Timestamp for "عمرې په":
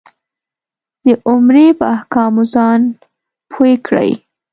1.27-1.85